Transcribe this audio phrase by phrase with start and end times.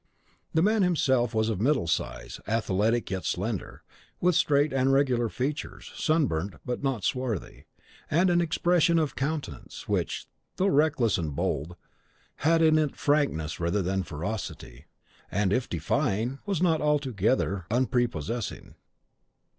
[0.55, 3.83] The man himself was of middle size, athletic yet slender,
[4.19, 7.65] with straight and regular features, sunburnt, but not swarthy;
[8.09, 10.25] and an expression of countenance which,
[10.55, 11.75] though reckless and bold,
[12.37, 14.85] had in it frankness rather than ferocity,
[15.29, 18.73] and, if defying, was not altogether unprepossessing.